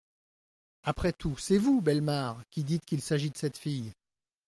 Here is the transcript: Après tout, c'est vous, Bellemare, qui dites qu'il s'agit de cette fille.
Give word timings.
Après 0.81 1.13
tout, 1.13 1.37
c'est 1.37 1.59
vous, 1.59 1.79
Bellemare, 1.79 2.41
qui 2.49 2.63
dites 2.63 2.85
qu'il 2.85 3.03
s'agit 3.03 3.29
de 3.29 3.37
cette 3.37 3.59
fille. 3.59 3.93